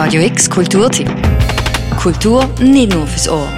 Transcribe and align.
Radio 0.00 0.22
X 0.22 0.48
Kulturtipp. 0.48 1.10
Kultur 1.98 2.46
nicht 2.60 2.92
nur 2.92 3.04
fürs 3.04 3.28
Ohr. 3.28 3.48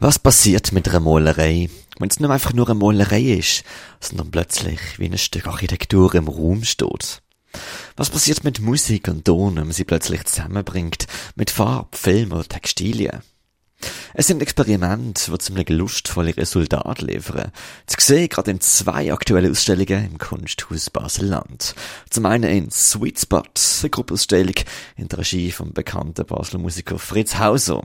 Was 0.00 0.18
passiert 0.18 0.72
mit 0.72 0.88
einer 0.88 1.00
Malerei, 1.00 1.68
wenn 1.98 2.08
es 2.08 2.18
nicht 2.18 2.30
einfach 2.30 2.54
nur 2.54 2.66
eine 2.66 2.78
Malerei 2.78 3.20
ist, 3.20 3.62
sondern 4.00 4.30
plötzlich 4.30 4.80
wie 4.96 5.04
ein 5.04 5.18
Stück 5.18 5.46
Architektur 5.46 6.14
im 6.14 6.28
Raum 6.28 6.64
steht? 6.64 7.20
Was 7.94 8.08
passiert 8.08 8.42
mit 8.42 8.58
Musik 8.58 9.06
und 9.08 9.26
Ton, 9.26 9.56
wenn 9.56 9.64
man 9.64 9.72
sie 9.72 9.84
plötzlich 9.84 10.24
zusammenbringt, 10.24 11.06
mit 11.36 11.50
Farb, 11.50 11.94
Film 11.94 12.32
oder 12.32 12.48
Textilien? 12.48 13.20
Es 14.16 14.28
sind 14.28 14.42
Experimente, 14.42 15.32
die 15.32 15.38
ziemlich 15.38 15.68
lustvolle 15.70 16.36
Resultate 16.36 17.04
liefern. 17.04 17.50
Zu 17.86 17.96
sehen 18.00 18.28
gerade 18.28 18.52
in 18.52 18.60
zwei 18.60 19.12
aktuellen 19.12 19.50
Ausstellungen 19.50 20.04
im 20.12 20.18
Kunsthaus 20.18 20.88
Basel-Land. 20.90 21.74
Zum 22.10 22.26
einen 22.26 22.44
in 22.44 22.70
Sweet 22.70 23.18
Spot, 23.18 23.42
eine 23.42 23.90
Gruppausstellung 23.90 24.54
in 24.96 25.08
der 25.08 25.18
Regie 25.18 25.50
vom 25.50 25.72
bekannten 25.72 26.24
Basler 26.26 26.60
Musiker 26.60 26.98
Fritz 27.00 27.38
Hauser. 27.38 27.82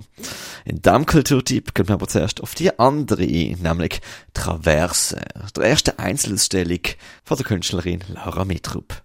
In 0.65 0.83
diesem 0.83 1.07
Kulturtyp 1.07 1.73
gehen 1.73 1.87
wir 1.87 1.95
aber 1.95 2.07
zuerst 2.07 2.41
auf 2.41 2.53
die 2.53 2.77
andere 2.77 3.23
ein, 3.23 3.57
nämlich 3.63 3.99
Traverse, 4.35 5.19
der 5.55 5.63
erste 5.63 5.97
Einzelausstellung 5.97 6.81
von 7.23 7.37
der 7.37 7.45
Künstlerin 7.47 8.03
Laura 8.07 8.45
Mitrup. 8.45 9.01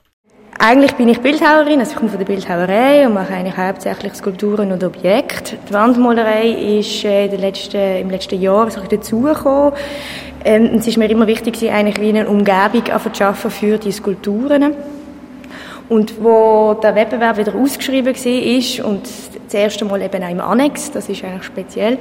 Eigentlich 0.58 0.94
bin 0.94 1.08
ich 1.08 1.20
Bildhauerin, 1.20 1.80
also 1.80 1.92
ich 1.92 1.96
komme 1.96 2.10
von 2.10 2.18
der 2.18 2.26
Bildhauerei 2.26 3.06
und 3.06 3.14
mache 3.14 3.34
eigentlich 3.34 3.56
hauptsächlich 3.56 4.14
Skulpturen 4.14 4.70
und 4.70 4.84
Objekte. 4.84 5.56
Die 5.68 5.72
Wandmalerei 5.72 6.78
ist 6.78 7.04
äh, 7.04 7.26
letzten, 7.26 7.96
im 8.00 8.08
letzten 8.08 8.40
Jahr 8.40 8.70
so 8.70 8.80
dazugekommen. 8.80 9.72
Ähm, 10.44 10.70
es 10.76 10.86
ist 10.86 10.96
mir 10.96 11.10
immer 11.10 11.26
wichtig, 11.26 11.70
eigentlich 11.70 12.00
wie 12.00 12.10
eine 12.10 12.28
Umgebung 12.28 12.84
zu 12.84 13.10
schaffen 13.12 13.50
für 13.50 13.78
die 13.78 13.90
Skulpturen. 13.90 14.74
Und 15.88 16.22
wo 16.22 16.74
der 16.74 16.94
Wettbewerb 16.94 17.36
wieder 17.36 17.54
ausgeschrieben 17.54 18.14
war 18.14 18.86
und 18.86 19.02
das 19.44 19.54
erste 19.54 19.84
Mal 19.84 20.02
eben 20.02 20.22
auch 20.22 20.30
im 20.30 20.40
Annex, 20.40 20.90
das 20.92 21.08
ist 21.08 21.24
eigentlich 21.24 21.44
speziell, 21.44 21.98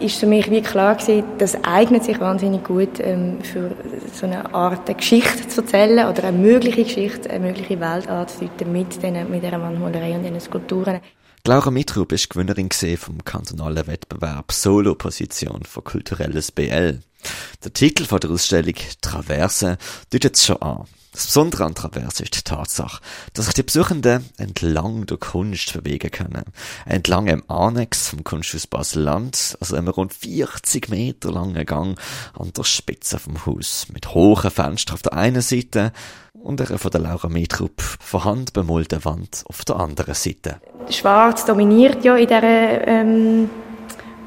ist 0.00 0.18
für 0.18 0.26
mich 0.26 0.50
wie 0.50 0.62
klar 0.62 0.96
gewesen, 0.96 1.24
das 1.38 1.56
eignet 1.64 2.04
sich 2.04 2.20
wahnsinnig 2.20 2.64
gut 2.64 3.00
ähm, 3.00 3.38
für 3.42 3.72
so 4.12 4.26
eine 4.26 4.54
Art 4.54 4.88
eine 4.88 4.96
Geschichte 4.96 5.48
zu 5.48 5.62
erzählen 5.62 6.08
oder 6.08 6.24
eine 6.24 6.36
mögliche 6.36 6.84
Geschichte, 6.84 7.30
eine 7.30 7.46
mögliche 7.46 7.80
Welt 7.80 8.08
anzudeuten 8.08 8.72
mit, 8.72 9.02
den, 9.02 9.30
mit 9.30 9.42
dieser 9.42 9.60
Wandmalerei 9.60 10.14
und 10.14 10.22
diesen 10.22 10.40
Skulpturen. 10.40 11.00
Laura 11.46 11.70
Mitrub 11.70 12.10
ist 12.12 12.28
Gewinnerin 12.28 12.70
vom 12.98 13.24
kantonalen 13.24 13.86
Wettbewerb 13.86 14.50
Solo-Position 14.50 15.62
für 15.62 15.82
kulturelles 15.82 16.50
BL. 16.50 17.00
Der 17.64 17.72
Titel 17.72 18.04
von 18.04 18.20
der 18.20 18.30
Ausstellung 18.30 18.74
Traverse 19.00 19.78
deutet 20.10 20.36
es 20.36 20.46
schon 20.46 20.60
an. 20.60 20.84
Das 21.16 21.28
Besondere 21.28 21.64
an 21.64 21.74
Traverse 21.74 22.24
ist 22.24 22.36
die 22.36 22.42
Tatsache, 22.42 23.00
dass 23.32 23.46
sich 23.46 23.54
die 23.54 23.62
Besuchenden 23.62 24.28
entlang 24.36 25.06
der 25.06 25.16
Kunst 25.16 25.72
bewegen 25.72 26.10
können. 26.10 26.44
Entlang 26.84 27.26
im 27.28 27.42
Annex 27.48 28.08
vom 28.10 28.22
Kunsthaus 28.22 28.66
Basel-Land, 28.66 29.56
also 29.58 29.76
einem 29.76 29.88
rund 29.88 30.12
40 30.12 30.90
Meter 30.90 31.32
langen 31.32 31.64
Gang 31.64 31.98
an 32.38 32.52
der 32.54 32.64
Spitze 32.64 33.18
vom 33.18 33.46
Haus, 33.46 33.86
mit 33.90 34.12
hohen 34.12 34.50
Fenstern 34.50 34.92
auf 34.92 35.00
der 35.00 35.14
einen 35.14 35.40
Seite 35.40 35.94
und 36.34 36.60
einer 36.60 36.78
von 36.78 36.90
der 36.90 37.00
Laura 37.00 37.30
Mietrup 37.30 37.80
von 37.80 38.24
Hand 38.24 38.52
bemalten 38.52 39.02
Wand 39.06 39.42
auf 39.46 39.64
der 39.64 39.76
anderen 39.76 40.14
Seite. 40.14 40.60
Schwarz 40.90 41.46
dominiert 41.46 42.04
ja 42.04 42.14
in 42.14 42.26
dieser 42.26 42.86
ähm 42.86 43.48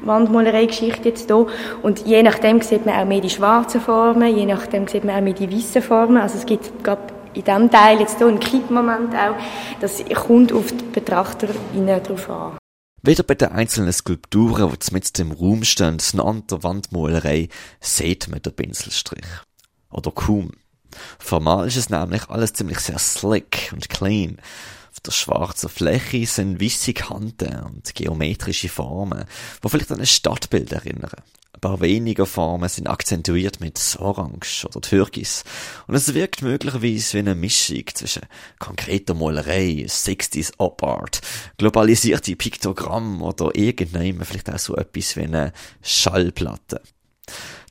Wandmalerei-Geschichte 0.02 1.08
jetzt 1.08 1.28
hier. 1.28 1.46
Und 1.82 2.06
je 2.06 2.22
nachdem 2.22 2.60
sieht 2.62 2.86
man 2.86 2.96
auch 2.96 3.06
mehr 3.06 3.20
die 3.20 3.30
schwarzen 3.30 3.80
Formen, 3.80 4.36
je 4.36 4.46
nachdem 4.46 4.88
sieht 4.88 5.04
man 5.04 5.16
auch 5.16 5.20
mehr 5.22 5.34
die 5.34 5.50
weißen 5.50 5.82
Formen. 5.82 6.16
Also 6.18 6.38
es 6.38 6.46
gibt 6.46 6.84
gerade 6.84 7.02
in 7.34 7.44
diesem 7.44 7.70
Teil 7.70 8.00
jetzt 8.00 8.18
hier 8.18 8.26
einen 8.26 8.40
Kippmoment 8.40 9.14
auch. 9.14 9.36
Das 9.80 10.02
kommt 10.26 10.52
auf 10.52 10.72
die 10.72 10.84
Betrachter 10.92 11.48
drauf 11.48 12.30
an. 12.30 12.58
Weder 13.02 13.22
bei 13.22 13.34
den 13.34 13.52
einzelnen 13.52 13.92
Skulpturen, 13.92 14.70
die 14.70 14.92
mit 14.92 15.18
im 15.18 15.32
Raum 15.32 15.64
stehen, 15.64 15.98
noch 16.12 16.26
an 16.26 16.42
der 16.50 16.62
Wandmalerei, 16.62 17.48
sieht 17.80 18.28
man 18.28 18.42
den 18.42 18.52
Pinselstrich. 18.52 19.24
Oder 19.90 20.10
kaum. 20.10 20.50
Formal 21.18 21.66
ist 21.68 21.76
es 21.76 21.88
nämlich 21.88 22.28
alles 22.28 22.52
ziemlich 22.52 22.80
sehr 22.80 22.98
slick 22.98 23.70
und 23.72 23.88
clean. 23.88 24.38
Der 25.06 25.12
schwarzen 25.12 25.68
Fläche 25.70 26.26
sind 26.26 26.60
weisse 26.60 26.92
Kanten 26.92 27.60
und 27.60 27.94
geometrische 27.94 28.68
Formen, 28.68 29.24
die 29.64 29.68
vielleicht 29.68 29.92
an 29.92 30.00
ein 30.00 30.06
Stadtbild 30.06 30.72
erinnern. 30.72 31.10
Ein 31.52 31.60
paar 31.60 31.80
weniger 31.80 32.26
Formen 32.26 32.68
sind 32.68 32.86
akzentuiert 32.86 33.60
mit 33.60 33.96
Orange 33.98 34.66
oder 34.66 34.80
Türkis. 34.80 35.44
Und 35.86 35.94
es 35.94 36.14
wirkt 36.14 36.42
möglicherweise 36.42 37.14
wie 37.14 37.18
eine 37.18 37.34
Mischung 37.34 37.84
zwischen 37.92 38.22
konkreter 38.58 39.14
Malerei, 39.14 39.84
60s 39.86 40.52
Op 40.58 40.82
Art, 40.82 41.20
globalisierte 41.58 42.36
Piktogramm 42.36 43.20
oder 43.20 43.54
irgendeinem 43.54 44.22
vielleicht 44.22 44.50
auch 44.50 44.58
so 44.58 44.76
etwas 44.76 45.16
wie 45.16 45.22
eine 45.22 45.52
Schallplatte. 45.82 46.82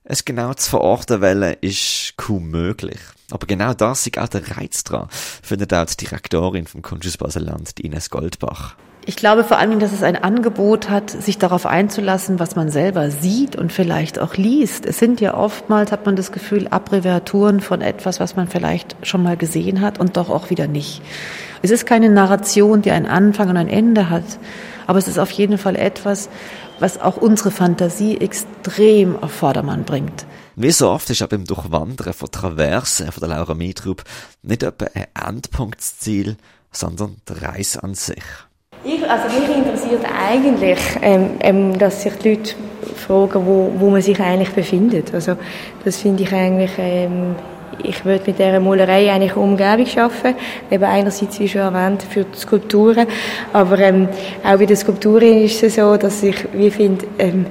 Es 0.04 0.26
genau 0.26 0.54
zu 0.54 0.70
verorten 0.70 1.22
wollen, 1.22 1.56
ist 1.62 2.14
kaum 2.18 2.50
möglich. 2.50 3.00
Aber 3.32 3.46
genau 3.46 3.74
das 3.74 4.08
ist 4.08 4.18
auch 4.18 4.28
der 4.28 4.58
Reiz 4.58 4.84
dran, 4.84 5.08
findet 5.12 5.74
auch 5.74 5.86
die 5.86 5.98
Direktorin 5.98 6.66
vom 6.66 6.82
Kunsthaus 6.82 7.18
Baseland, 7.18 7.80
Ines 7.80 8.10
Goldbach. 8.10 8.76
Ich 9.06 9.16
glaube 9.16 9.44
vor 9.44 9.58
allem, 9.58 9.80
dass 9.80 9.92
es 9.92 10.04
ein 10.04 10.16
Angebot 10.16 10.90
hat, 10.90 11.10
sich 11.10 11.38
darauf 11.38 11.66
einzulassen, 11.66 12.40
was 12.40 12.56
man 12.56 12.70
selber 12.70 13.10
sieht 13.12 13.56
und 13.56 13.74
vielleicht 13.74 14.20
auch 14.20 14.36
liest. 14.36 14.86
Es 14.86 15.00
sind 15.00 15.20
ja 15.20 15.36
oftmals, 15.36 15.92
hat 15.92 16.06
man 16.06 16.16
das 16.16 16.32
Gefühl, 16.32 16.68
Abbreviaturen 16.68 17.60
von 17.60 17.82
etwas, 17.82 18.20
was 18.20 18.36
man 18.36 18.48
vielleicht 18.48 18.96
schon 19.04 19.24
mal 19.24 19.36
gesehen 19.36 19.82
hat 19.82 20.00
und 20.00 20.16
doch 20.16 20.30
auch 20.30 20.50
wieder 20.50 20.68
nicht. 20.68 21.02
Es 21.62 21.72
ist 21.72 21.86
keine 21.86 22.10
Narration, 22.10 22.82
die 22.82 22.92
einen 22.92 23.06
Anfang 23.06 23.50
und 23.50 23.58
ein 23.58 23.68
Ende 23.68 24.10
hat, 24.10 24.24
aber 24.86 25.00
es 25.00 25.08
ist 25.08 25.18
auf 25.18 25.32
jeden 25.32 25.58
Fall 25.58 25.76
etwas, 25.76 26.30
was 26.80 27.00
auch 27.00 27.18
unsere 27.18 27.52
Fantasie 27.52 28.18
extrem 28.18 29.22
auf 29.22 29.32
Vordermann 29.32 29.84
bringt. 29.84 30.26
Wie 30.56 30.72
so 30.72 30.90
oft 30.90 31.10
ist 31.10 31.22
auch 31.22 31.28
beim 31.28 31.46
Durchwandern 31.46 32.14
von 32.14 32.32
Traverse 32.32 33.12
von 33.12 33.22
der 33.22 33.38
Laura 33.38 33.54
Mietrup 33.54 34.04
nicht 34.42 34.64
etwa 34.64 34.88
ein 34.94 35.08
Endpunktsziel, 35.28 36.38
sondern 36.72 37.18
die 37.28 37.34
Reise 37.34 37.84
an 37.84 37.94
sich. 37.94 38.24
Ich, 38.84 39.10
also 39.10 39.40
mich 39.40 39.58
interessiert 39.58 40.06
eigentlich, 40.06 40.80
ähm, 41.02 41.32
ähm, 41.42 41.78
dass 41.78 42.02
sich 42.04 42.14
die 42.14 42.30
Leute 42.30 42.56
fragen, 42.96 43.46
wo, 43.46 43.74
wo 43.78 43.90
man 43.90 44.02
sich 44.02 44.20
eigentlich 44.20 44.52
befindet. 44.52 45.14
Also 45.14 45.36
das 45.84 45.98
finde 45.98 46.24
ich 46.24 46.34
eigentlich 46.34 46.72
ähm, 46.78 47.36
ich 47.84 48.06
würde 48.06 48.24
mit 48.28 48.40
dieser 48.40 48.60
Malerei 48.60 49.12
eigentlich 49.12 49.36
Umgebung 49.36 49.86
schaffen. 49.86 50.36
Eben 50.70 50.84
einerseits, 50.84 51.40
wie 51.40 51.48
schon 51.48 51.62
erwähnt, 51.62 52.04
für 52.04 52.24
die 52.24 52.38
Skulpturen, 52.38 53.08
aber 53.54 53.80
ähm, 53.80 54.08
auch 54.44 54.58
bei 54.58 54.66
den 54.66 54.76
Skulpturen 54.78 55.44
ist 55.44 55.64
es 55.64 55.76
so, 55.76 55.98
dass 55.98 56.24
ich 56.24 56.48
wie 56.54 56.72
finde, 56.72 57.06
ähm, 57.18 57.46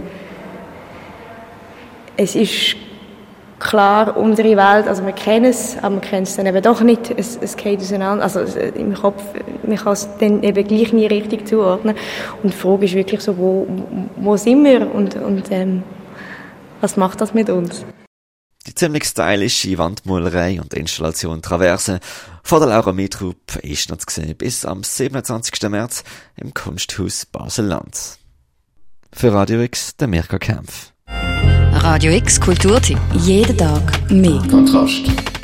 es 2.17 2.35
ist 2.35 2.77
klar 3.59 4.17
unsere 4.17 4.57
Welt, 4.57 4.89
also 4.89 5.05
wir 5.05 5.13
kennen 5.13 5.47
es, 5.47 5.77
aber 5.83 5.97
wir 5.97 6.01
kennen 6.01 6.23
es 6.25 6.37
dann 6.37 6.47
eben 6.47 6.63
doch 6.63 6.81
nicht. 6.81 7.13
Es, 7.17 7.39
es 7.41 7.57
geht 7.57 7.81
auseinander, 7.81 8.25
also 8.25 8.41
im 8.75 8.95
Kopf, 8.95 9.23
man 9.67 9.77
kann 9.77 9.93
es 9.93 10.09
dann 10.19 10.43
eben 10.43 10.67
gleich 10.67 10.93
nie 10.93 11.07
richtig 11.07 11.47
zuordnen. 11.47 11.97
Und 12.43 12.53
die 12.53 12.57
Frage 12.57 12.85
ist 12.85 12.95
wirklich 12.95 13.21
so, 13.21 13.37
wo, 13.37 13.67
wo 14.17 14.37
sind 14.37 14.65
wir 14.65 14.93
und, 14.93 15.17
und 15.17 15.51
ähm, 15.51 15.83
was 16.81 16.97
macht 16.97 17.21
das 17.21 17.35
mit 17.35 17.51
uns? 17.51 17.85
Die 18.69 18.75
ziemlich 18.75 19.05
stylische 19.05 19.79
Wandmalerei 19.79 20.61
und 20.61 20.75
Installation 20.75 21.41
Traverse 21.41 22.01
von 22.43 22.61
der 22.61 22.69
Laura 22.69 22.93
Metrup 22.93 23.57
ist 23.63 23.89
noch 23.89 23.97
zu 23.97 24.21
sehen 24.21 24.37
bis 24.37 24.67
am 24.67 24.85
27. 24.85 25.71
März 25.71 26.05
im 26.37 26.53
Kunsthaus 26.53 27.25
Basel-Land. 27.25 28.19
Für 29.11 29.33
Radio 29.33 29.63
X, 29.63 29.97
der 29.97 30.09
Mirka 30.09 30.39
Kempf. 30.39 30.93
Radio 31.07 32.13
X 32.13 32.39
Kulturtipp. 32.39 32.99
Jeden 33.15 33.57
Tag 33.57 34.11
mehr. 34.11 34.43
Kontrast. 34.51 35.38